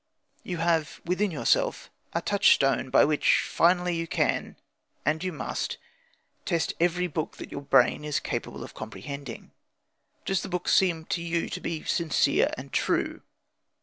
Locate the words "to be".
11.49-11.83